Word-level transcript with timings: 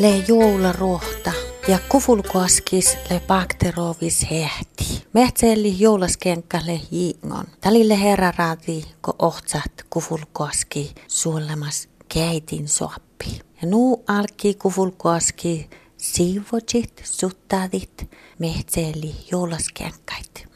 le 0.00 0.24
joularuohta 0.28 1.32
ja 1.68 1.78
kufulkoaskis 1.88 2.96
le 3.10 3.20
bakterovis 3.26 4.30
hehti. 4.30 5.02
Mehtseeli 5.12 5.80
joulaskenkäle 5.80 6.80
jiingon. 6.90 7.46
Talille 7.60 8.00
herraraati, 8.00 8.84
ko 9.00 9.14
ohtsat 9.18 9.72
kufulkoaski 9.90 10.94
suolemas 11.08 11.88
keitin 12.08 12.68
soppi. 12.68 13.40
Ja 13.62 13.68
nuu 13.68 14.04
alki 14.06 14.54
kufulkoaski 14.54 15.70
siivotsit, 15.96 17.02
suttadit, 17.04 18.10
mehtseeli 18.38 19.14
joulaskenkait. 19.30 20.46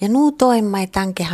Ja 0.00 0.08
nuu 0.08 0.32
toimmai 0.32 0.86
tanke 0.86 1.24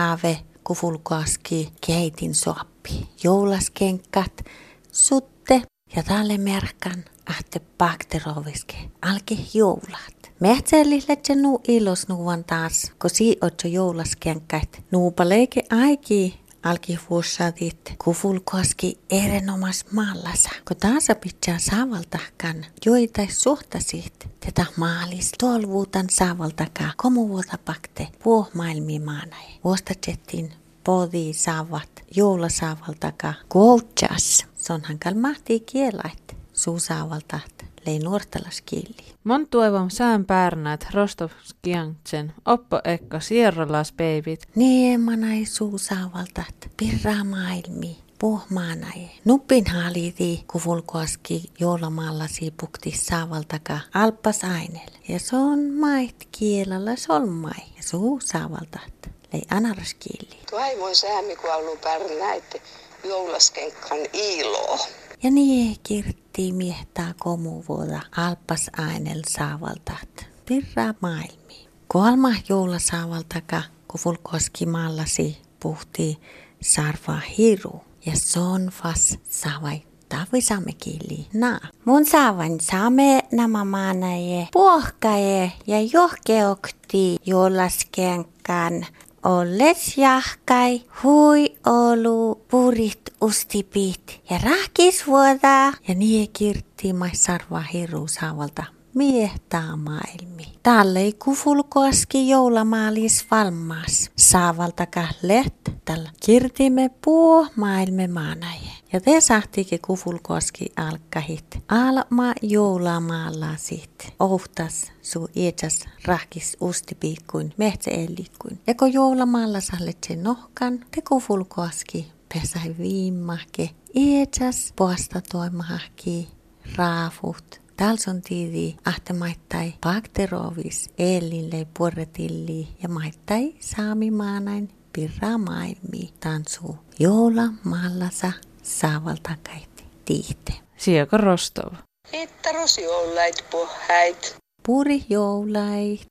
haave 0.67 0.75
kufulkoaski 0.75 1.73
keitin 1.87 2.35
soppi. 2.35 3.09
Joulaskenkat, 3.23 4.45
sutte 4.93 5.63
ja 5.97 6.03
talle 6.03 6.39
merkan 6.39 7.05
ahte 7.27 7.61
bakteroviske 7.79 8.77
alki 9.03 9.49
joulat. 9.55 10.33
Mehtsällille 10.41 11.37
nuu 11.37 11.61
ilos 11.69 12.09
nuuan 12.09 12.45
taas, 12.45 12.93
kun 12.99 13.11
si 13.11 13.37
otso 13.41 13.69
joulaskenkait. 13.69 14.83
Nuupa 14.91 15.29
leike 15.29 15.63
aiki 15.71 16.41
alki 16.67 16.99
vuossadit 17.11 17.95
kufulkoaski 18.05 18.99
erinomas 19.11 19.85
mallasa. 19.93 20.51
Kun 20.69 20.77
taas 20.77 21.07
pitää 21.21 21.59
saavaltahkan 21.59 22.67
joita 22.87 23.23
suhtasit 23.29 24.29
tätä 24.41 24.67
maalis 24.77 25.33
tolvuutan 25.39 26.07
saavaltakaa 26.11 26.93
komu 26.97 27.29
vuota 27.29 27.59
pakte 27.65 28.09
puohmaailmi 28.23 28.99
maanai. 28.99 29.47
Vuostatjettiin 29.65 30.53
podi 30.85 31.33
saavat 31.33 31.91
joulasaavaltakaa 32.17 33.35
koutjas. 33.49 34.47
Se 34.55 34.73
on 34.73 34.81
hankal 34.85 35.15
mahtii 35.15 35.61
kielait 35.61 36.37
suusaavaltaht 36.53 37.63
lei 37.87 37.99
nuortalaskieli. 37.99 38.97
Mon 39.25 39.49
tuevam 39.49 39.91
sään 39.91 40.25
päärnät 40.25 40.87
Rostovskianksen 40.95 42.33
oppo 42.45 42.81
ekka 42.85 43.21
sierralas 43.21 43.93
peivit. 43.93 44.49
Nee 44.55 44.99
manai 44.99 45.45
suusaavaltaht 45.47 46.57
pirraa 46.77 47.25
maailmi 47.25 47.97
puhmaanai. 48.19 49.11
Nuppin 49.25 49.67
haaliti 49.67 50.45
kuvulkoaski 50.53 51.43
joulamaalla 51.61 52.27
siipukti 52.27 52.93
saavaltaka 52.97 53.79
alpas 53.95 54.45
ainel. 54.45 54.91
Ja 55.09 55.19
se 55.19 55.37
on 55.37 55.59
mait 55.59 56.29
kielellä 56.39 56.97
solmai 56.97 57.63
ja 57.77 57.83
suu 57.83 58.21
saavaltaht 58.25 59.07
lei 59.33 59.43
anaraskieli. 59.51 60.41
Toivon 60.51 60.97
säämi, 60.97 61.37
kun 61.37 61.53
alun 61.53 61.79
pärnäitte 61.79 62.63
joulaskenkkan 63.05 63.99
iloa. 64.13 64.79
Ja 65.23 65.31
niin 65.31 65.77
kirtti 65.83 66.26
miehtää 66.53 67.15
komuvuoda 67.19 68.01
alpas 68.17 68.71
ainel 68.79 69.23
saavaltat. 69.29 70.27
Pirraa 70.47 70.95
maailmi. 71.01 71.69
Kolma 71.89 72.31
joula 72.49 72.79
saavaltaka, 72.79 73.63
kun 73.89 74.01
vulkoski 74.05 74.67
mallasi 74.67 75.39
puhti 75.61 76.19
sarva 76.63 77.21
hiru. 77.39 77.81
Ja 78.07 78.13
son 78.17 78.67
fas 78.67 79.19
saavai 79.29 79.83
tavisamme 80.09 80.73
kieli. 80.73 81.27
Na, 81.35 81.61
mun 81.85 82.07
saavan 82.07 82.61
saame 82.61 83.23
nämä 83.33 83.65
maanaje 83.65 84.49
puohkaje 84.53 85.53
ja 85.67 85.77
johkeokti 85.93 87.17
joulaskenkan 87.27 88.87
olles 89.27 89.99
jahkai, 89.99 90.83
hui 91.03 91.57
olu, 91.67 92.45
purit 92.51 93.03
ustipit 93.21 94.21
ja 94.31 94.39
rahkis 94.39 95.07
vuoda. 95.07 95.73
Ja 95.89 95.95
niin 95.95 96.31
kirtti 96.33 96.93
mai 96.93 97.11
sarva 97.15 97.61
hiru 97.61 98.07
saavalta 98.09 98.65
miehtää 98.95 99.77
maailmi. 99.77 100.45
Tälle 100.63 101.13
kufulkoaski 101.25 102.29
joulamaalis 102.29 103.27
valmaas. 103.31 104.11
Saavalta 104.17 104.87
let 105.23 105.73
tällä 105.85 106.11
kirtimme 106.27 106.91
puo 107.05 107.47
maailme 107.57 108.07
maanaje. 108.07 108.76
Ja 108.97 109.01
te 109.01 109.21
sahtikin 109.21 109.81
kufulkoaski 109.81 110.73
alkahit. 110.77 111.59
Alma 111.69 112.33
joulamaalla 112.43 113.57
sit. 113.57 114.15
Ohtas 114.21 114.93
su 115.03 115.29
ietsas 115.37 115.85
rahkis 116.05 116.57
ustipiikkuin 116.61 117.55
mehtsä 117.57 117.91
ellikkuin. 117.91 118.61
Ja 118.67 118.75
kun 118.75 118.93
joulamaalla 118.93 119.61
sahlet 119.61 119.99
sen 120.07 120.23
nohkan, 120.23 120.81
te 120.91 121.03
kufulkoaski 121.09 122.13
pesäi 122.35 122.75
viimahke. 122.79 123.71
Ietsas 123.95 124.73
poasta 124.77 125.21
toimahki 125.33 126.29
raafut 126.77 127.61
Talson 127.77 128.23
tiidi 128.23 128.77
ahte 128.85 129.13
maittai 129.13 129.75
bakterovis 129.81 130.91
eelille 130.99 131.67
puoretilli 131.79 132.69
ja 132.83 132.89
maittai 132.89 133.55
saamimaanain 133.61 134.69
pirra 134.93 135.39
maailmi 135.39 136.15
tansu 136.21 136.77
joula 136.99 137.49
mallasa 137.65 138.33
saavaltakait 138.67 139.85
tiihte. 140.05 140.53
Sieka 140.77 141.17
Rostov. 141.17 141.73
Että 142.13 142.53
rosioulait 142.53 143.45
pohäit. 143.51 144.37
Puri 144.67 145.05
joulait. 145.09 146.07